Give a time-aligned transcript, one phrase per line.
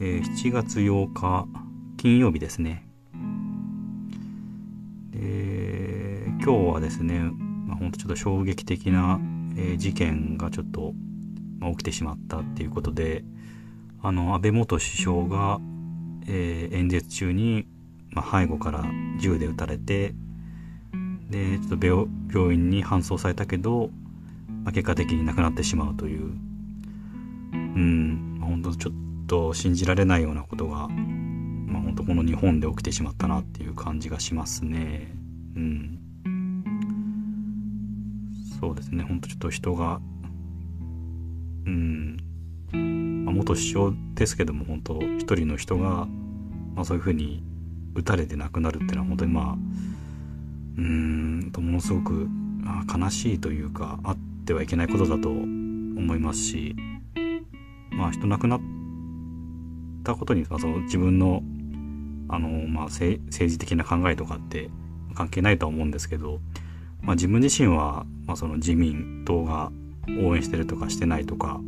[0.00, 1.46] えー、7月8日
[1.98, 2.84] 金曜日ですね。
[5.14, 9.20] えー、今日はですね、まあ、ほんとちょっと衝撃的な、
[9.56, 10.94] えー、事件がちょっと、
[11.60, 13.22] まあ、起きてしまったっていうことで、
[14.02, 15.60] あの、安倍元首相が、
[16.26, 17.68] えー、演説中に、
[18.10, 18.84] まあ、背後から
[19.20, 20.12] 銃で撃たれて、
[21.30, 23.90] で、ちょっと病病院に搬送されたけど、
[24.64, 26.32] まあ、結果的に亡くなってしまうという、
[27.52, 28.94] うん、まあ、本当ちょっ
[29.26, 35.12] と信じられないようなことが、まあ、本当この日本で起きてしまったなっていう感じがしますね。
[35.56, 35.98] うん。
[38.60, 40.00] そうですね、本当ちょっと人が、
[41.66, 42.16] うん、
[43.24, 46.06] まあ、元首相ですけども、本当一人の人が、
[46.74, 47.42] まあ、そういうふうに
[47.94, 49.56] 撃たれて亡くなるっていうのは本当にまあ、
[50.78, 52.28] うんとものすごく
[52.92, 54.16] 悲しいというかあっ
[54.46, 56.74] てはいけないことだと思いますし
[57.92, 58.60] まあ人亡くなっ
[60.04, 61.42] たことにその自分の
[62.28, 64.70] あの、まあ、政治的な考えとかって
[65.14, 66.40] 関係ないとは思うんですけど、
[67.02, 69.70] まあ、自分自身は、まあ、その自民党が
[70.22, 71.60] 応援してるとかしてないとか、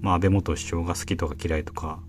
[0.00, 2.00] まあ、安倍元首相が好きとか嫌いとか、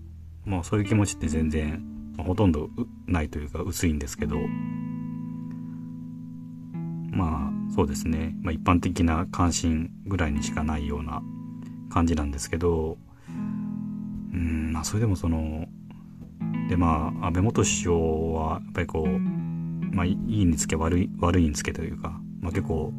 [0.44, 1.82] まあ、そういう気持ちって全然、
[2.16, 2.68] まあ、ほとんど
[3.06, 4.36] ないというか薄いんですけど
[7.10, 11.22] まあそうですね、まあ、一般的な関心ぐらいにしかないような
[11.90, 12.96] 感じなんですけど
[14.32, 15.66] うんまあそれでもその
[16.68, 19.08] でまあ安倍元首相はやっぱりこう、
[19.94, 22.92] まあ、いいにつけ悪い悪いにつけというか、まあ、結構、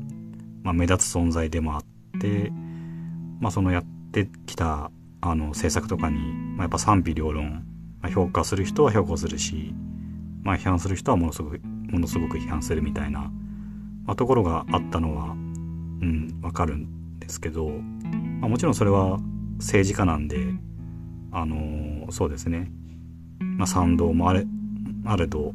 [0.64, 1.84] まあ、目立つ存在でもあっ
[2.20, 2.52] て
[3.40, 6.18] まあそのやってきたあの政策とかに、
[6.56, 7.66] まあ、やっぱ賛否両論、
[8.02, 9.74] まあ、評価する人は評価するし、
[10.44, 13.32] まあ、批判する人はものすごくものすごく批判するみたいな
[14.06, 19.20] まあ、ところがあったのは、うん、わかるんですけど、まあ、もちろんそれは
[19.58, 20.38] 政治家なんで、
[21.34, 22.72] あの、そうですね、
[23.40, 24.46] まあ、賛同もあれ、
[25.06, 25.54] あれど、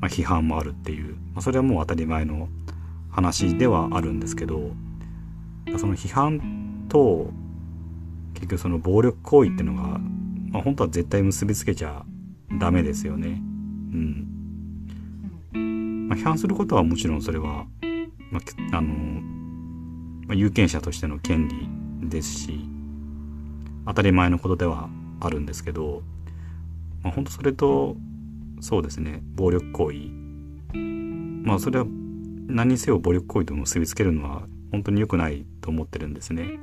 [0.00, 2.48] まあ、批判もあるっていう、まあ、それはもう当たり前の
[3.10, 4.72] 話ではあるんですけど、
[5.78, 7.30] その批判と、
[8.34, 9.98] 結局その暴力行為っていうのが、
[10.50, 12.04] まあ、本当は絶対結びつけちゃ
[12.60, 13.40] ダメですよね。
[13.92, 14.28] うん。
[16.08, 17.66] まあ、批判することはもちろんそれは、
[18.30, 18.40] ま
[18.72, 18.88] あ、あの、
[20.26, 22.73] まあ、有権者としての権利ですし、
[23.86, 24.88] 当たり前のことでは
[25.20, 26.02] あるんですけど、
[27.02, 27.96] まあ、本当それと、
[28.60, 29.96] そうですね、暴力行為。
[31.44, 31.86] まあそれは
[32.46, 36.58] 何にせよ暴力行為と結びつけるのは本当に良くないと思ってるんですね。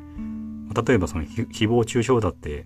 [0.85, 2.65] 例えばその誹謗中傷だって、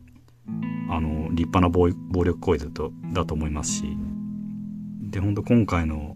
[0.90, 3.98] あの、立派な暴力行為だと、だと思いますし、
[5.02, 6.16] で、本当今回の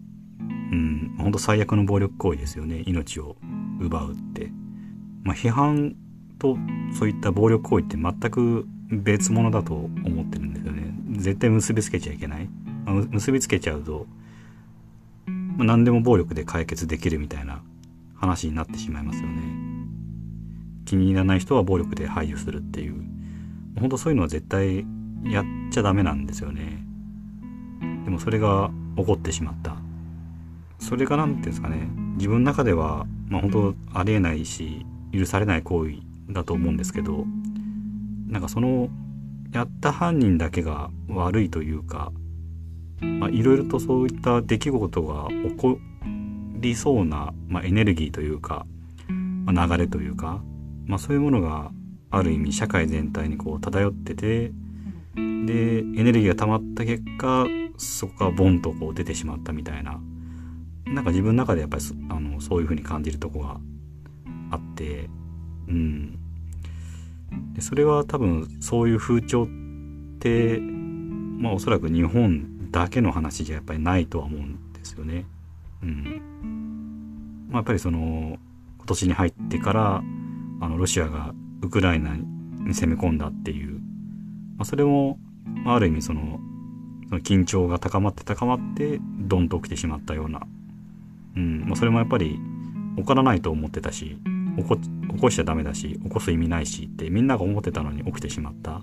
[0.70, 2.82] うん、本当最悪の暴力行為ですよね。
[2.86, 3.36] 命を
[3.80, 4.52] 奪うって。
[5.24, 5.96] まあ、批判
[6.40, 6.56] と
[6.98, 10.92] そういった暴力行為って全く別物だと思ってるんですよね。
[11.12, 12.48] 絶対結びつけちゃいけない。
[12.84, 14.06] まあ、結びつけちゃうと、
[15.26, 17.62] まあ、何でも暴力で解決できるみたいな
[18.16, 19.42] 話になってしまいますよね。
[20.86, 22.94] 気に入らない人は暴力で排除するっていう。
[23.78, 24.84] 本当そういうのは絶対
[25.24, 26.82] やっちゃダメなんですよね。
[28.04, 29.76] でもそれが起こってしまった。
[30.80, 37.24] それが何て言うんですかね自分の中では、まあ、本当ありえないし許されない行為だと思うんですけど
[38.28, 38.88] なんかその
[39.52, 42.12] やった犯人だけが悪いというか
[43.32, 45.78] いろいろとそういった出来事が起こ
[46.60, 48.66] りそうな、まあ、エネルギーというか、
[49.44, 50.42] まあ、流れというか、
[50.86, 51.72] まあ、そういうものが
[52.10, 54.52] ある意味社会全体にこう漂ってて
[55.14, 57.46] でエネルギーが溜まった結果
[57.78, 60.00] そこからボンとこう出てしまったみたいな
[60.86, 63.58] なんか自分の中でやっぱりあのそういう風に感じるとこが
[64.50, 65.08] あって
[65.68, 66.19] うん。
[67.54, 69.48] でそれは多分そういう風潮っ
[70.18, 75.26] てまあおそらく日本だけの話じゃやっぱりないとは思うんですよね。
[75.82, 77.48] うん。
[77.48, 78.38] まあ、やっぱりその
[78.78, 80.02] 今年に入ってから
[80.60, 83.80] あのロシアがウクライナに攻め込んだっていう、
[84.56, 85.18] まあ、それも、
[85.66, 86.40] あ、る意味その
[87.08, 90.42] その緊張が高まって高まってドンと起きてしまったような。
[91.36, 91.64] うん。
[91.66, 92.38] まあ、それもやっぱり
[92.96, 94.16] 起こらないと思ってたし
[94.56, 98.82] 起こ起こしちゃダメだし起こす意味ないしってみんなが思ってたのに起きてしまった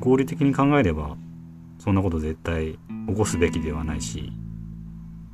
[0.00, 1.16] 合理的に考えれば
[1.78, 2.78] そんなこと絶対
[3.08, 4.32] 起こすべきではないし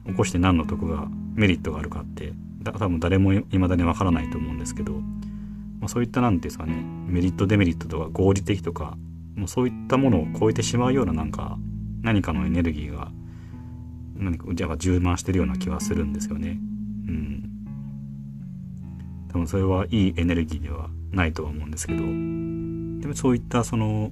[0.06, 2.32] 起こして何の得がメリットがあるかって
[2.64, 8.96] 多分誰も未だにわからないと思うんですけど、まあ、そういった何て言うんですかねメリットデメリットとか合理的とか
[9.36, 11.56] もうそういったものを超えてしまうようななんか
[12.02, 13.10] 何かのエネルギーが
[14.16, 16.58] 何かじゃあ充満してるような気はするんですよね。
[17.08, 17.50] うん。
[19.32, 22.04] 多分それはいいエネルギーではないとは思うんですけど、で
[23.08, 24.10] もそういったその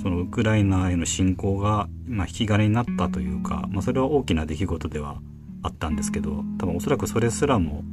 [0.00, 5.20] そのウクライナへの侵攻が、まあ、引き金になったというか、まあ、それは大きな出来事では
[5.62, 7.84] あったんですけど多分おそらくそれすらも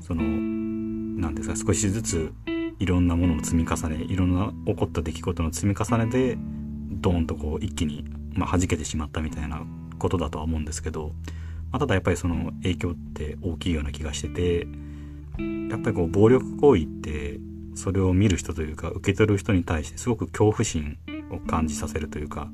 [0.00, 2.32] その何ですか少しずつ
[2.78, 6.36] いろんなものの積み重ねいろんな起こった出来事の積み重ねで
[6.90, 8.04] ドーンとこう一気に、
[8.34, 9.62] まあ、弾けてしまったみたいな
[9.98, 11.12] ことだとは思うんですけど、
[11.70, 14.66] まあ、ただやっぱりその影響って大きいような気がしてて
[15.70, 17.38] やっぱりこう暴力行為って
[17.74, 20.98] それを見る人というか受け取る人に対してすごく恐怖心
[21.30, 22.50] を感じさせるというか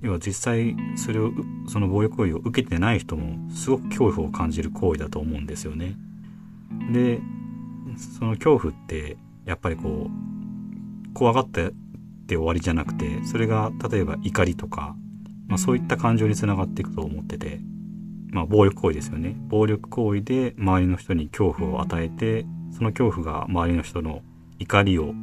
[0.00, 1.32] 要は実際それを
[1.66, 5.96] その暴力行為を受けてない人もすごく恐怖を感じる行為だと思うんですよね。
[6.92, 7.20] で
[7.96, 11.72] その恐怖ってやっぱりこう怖がって
[12.28, 14.94] 終わりじゃなくてそれが例えば怒りとか、
[15.48, 17.60] まあ、そういった感情につながっていくと思ってて、
[18.30, 19.36] まあ、暴力行為ですよね。
[19.48, 24.22] 暴力行為で周りの人に恐怖を与えてその恐怖が周りの人の
[24.58, 25.14] 怒りを、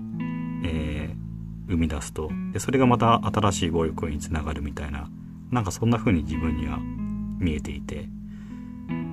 [0.63, 2.29] えー、生み出すと。
[2.51, 5.09] でそれがまた新しい暴力行為につながるみたいな
[5.51, 6.79] なんかそんな風に自分には
[7.39, 8.07] 見えていて。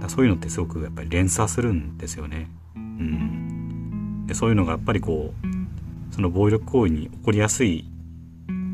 [0.00, 2.50] だそういうのってすごくやっぱり連鎖するんですよね。
[2.76, 7.90] うん、でそういうのがやっぱりこうその暴力行為に起こりやすい、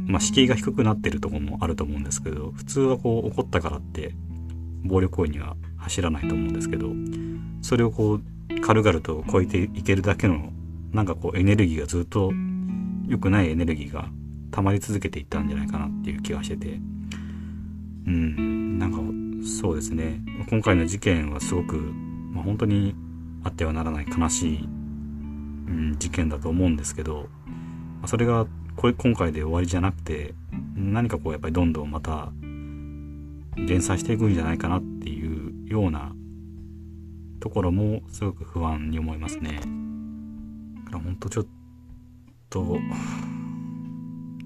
[0.07, 4.15] まあ、敷居が低くなってるとこもあると思うんですけど普通はこう起こったからって
[4.85, 6.91] 暴力行為には走らないと思うんですけど
[7.63, 10.53] それをこう軽々と超えていけるだけの
[10.93, 12.33] なんかこうエネルギーがずっと
[13.07, 14.09] 良くないエネルギーが
[14.51, 16.81] 溜まり続けていったんじゃないかなっていう気がしてて。
[18.07, 18.99] うんなんか
[19.47, 20.23] そうですね。
[20.49, 22.95] 今回の事件はすごく、まあ、本当に
[23.45, 27.29] あってはならない悲しい、うん、事件だと思うんですけど
[28.07, 28.47] それが
[28.77, 30.35] これ今回で終わりじゃなくて
[30.77, 32.33] 何かこうやっぱりどんどんまた
[33.67, 36.13] 連載していくんじゃないかなっていうような
[37.41, 39.61] ところもすごく不安に思いますね。
[40.85, 41.47] だから本当ちょっ
[42.51, 42.79] と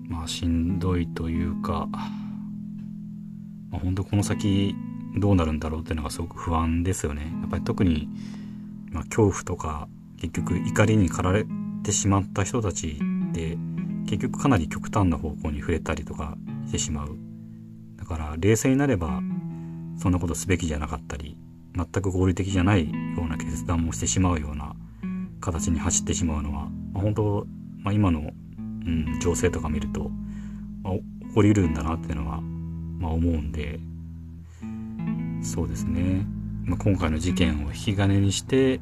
[0.08, 1.88] まあしんどいというか、
[3.70, 4.74] まあ、本当この先
[5.16, 7.32] どうなるんだろうっていうのがすごく不安ですよね。
[7.40, 8.08] やっぱり特に、
[8.90, 9.88] まあ、恐怖とか
[10.20, 11.46] 結局怒りに駆られ
[11.82, 12.98] てしまった人たち
[13.30, 13.56] って
[14.04, 16.36] 結局かなり極端な方向に触れたりとか
[16.66, 17.31] してしまう。
[18.02, 19.22] だから冷静になれば
[19.96, 21.36] そんなことすべきじゃなかったり
[21.76, 24.74] 全く合理的じゃないような決断もしてしまうような
[25.40, 27.46] 形に走ってしまうのは、まあ、本当、
[27.78, 30.10] まあ、今の、うん、情勢とか見ると、
[30.82, 31.02] まあ、起
[31.32, 33.78] こりうるんだなっていうのは、まあ、思うんで
[35.44, 36.26] そうですね、
[36.64, 38.80] まあ、今回の事件を引き金にして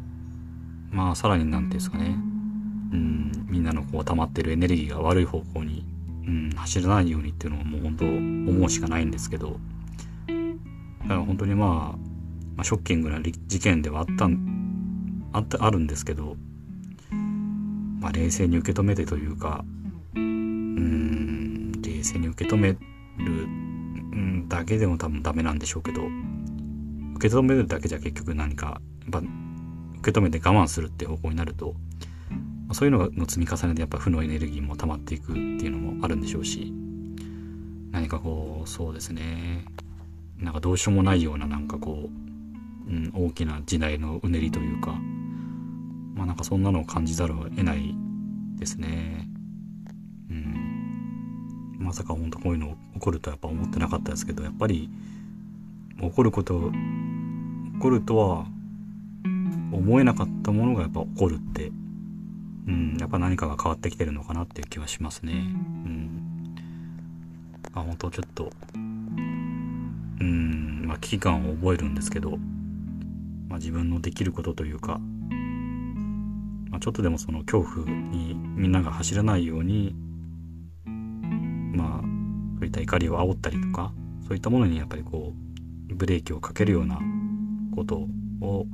[0.90, 5.84] まあさらに何ていうんですかね、うん、みんなのこう溜まってるエネルギーが悪い方向に、
[6.30, 9.58] うん、走らないようにっていうのはもう本当思うしかないんですけど。
[11.02, 11.98] だから本当にまあ
[12.56, 14.28] まあ、ショッキングな事件ではあった
[15.32, 16.36] あったあるんですけど、
[18.00, 19.64] まあ、冷静に受け止めてというか
[20.14, 22.78] うん冷静に受け止める
[24.48, 26.02] だけでも多分ダメなんでしょうけど。
[27.20, 29.18] 受け止めるだけじゃ結局何かやっぱ
[29.98, 31.74] 受け止めて我慢するって方向になると、
[32.72, 36.72] そういうのの積み重ねでやっぱ負のエネルギーも溜まっていくっていうのもあるんでしょうし
[37.90, 39.64] 何かこうそうですね
[40.38, 42.30] なんかどうしようもないようななんかこう
[42.90, 44.92] うん、大きな時代のうねりというか
[46.14, 47.94] まあなんかそんなのを感じざるを得ない
[48.56, 49.26] ですね。
[50.28, 54.90] うん、まさか本当こういうの起こるとはやっぱ思ってなかったですけどやっぱり
[56.00, 56.70] 起こること
[57.74, 58.44] 起こるとは
[59.72, 61.70] 思えなかったものがやっぱ起こるって、
[62.66, 65.32] うん、やっぱ何かが変わってきてるのかなっていう気はしますね。
[65.32, 66.54] うん、
[67.72, 72.38] あ本当ちょっとうんまあ危機感を覚えるんですけど
[73.50, 75.00] まあ、自分のできることというか、
[76.70, 79.94] まあ、ちょっとでもその恐怖にみんなが走らないように
[81.74, 82.00] まあ
[82.58, 83.92] そういった怒りを煽ったりとか
[84.26, 85.34] そういったものにやっぱりこ
[85.90, 87.00] うブレーキをかけるような
[87.74, 88.06] こと
[88.40, 88.66] を、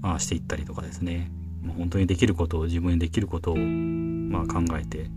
[0.00, 5.10] まあ、していったりとかですね、まあ、本当にできることを自分にできることを、まあ、考えて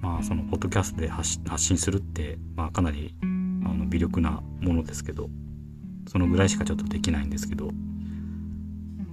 [0.00, 5.28] まあそのポッドキャストで発信するって、まあ、かなりあの微力なものですけど
[6.06, 7.70] そのぐらいしかちょっとできないんですけど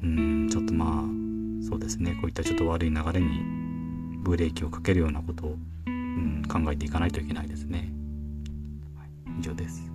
[0.03, 3.65] うんちょっとまあそうですねこういったちょっと悪い流れに
[4.23, 5.55] ブレーキをかけるようなことを、
[5.87, 7.91] うん、考えていかないといけないですね。
[8.97, 9.94] はい、以上です。